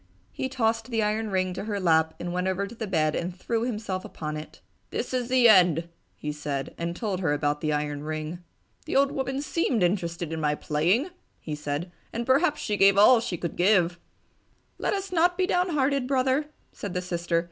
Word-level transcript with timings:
He 0.31 0.49
tossed 0.49 0.89
the 0.89 1.03
iron 1.03 1.29
ring 1.29 1.53
to 1.53 1.65
her 1.65 1.79
lap 1.79 2.15
and 2.19 2.33
went 2.33 2.47
over 2.47 2.65
to 2.65 2.73
the 2.73 2.87
bed 2.87 3.13
and 3.13 3.37
threw 3.37 3.61
himself 3.61 4.03
upon 4.03 4.35
it. 4.35 4.59
"This 4.89 5.13
is 5.13 5.29
the 5.29 5.47
end!" 5.47 5.89
he 6.15 6.31
said, 6.31 6.73
and 6.75 6.95
told 6.95 7.19
her 7.19 7.33
about 7.33 7.61
the 7.61 7.71
iron 7.71 8.01
ring. 8.01 8.39
"The 8.85 8.95
old 8.95 9.11
woman 9.11 9.43
seemed 9.43 9.83
interested 9.83 10.33
in 10.33 10.41
my 10.41 10.55
playing!" 10.55 11.11
he 11.39 11.53
said, 11.53 11.91
"And 12.11 12.25
perhaps 12.25 12.59
she 12.59 12.77
gave 12.77 12.97
all 12.97 13.19
she 13.19 13.37
could 13.37 13.55
give!" 13.55 13.99
"Let 14.79 14.95
us 14.95 15.11
not 15.11 15.37
be 15.37 15.45
downhearted, 15.45 16.07
Brother!" 16.07 16.47
said 16.73 16.95
the 16.95 17.01
sister. 17.03 17.39